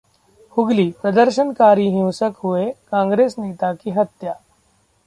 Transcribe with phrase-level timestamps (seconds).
[0.57, 4.33] हुगली: प्रदर्शनकारी हिंसक हुए, कांग्रेस नेता की हत्या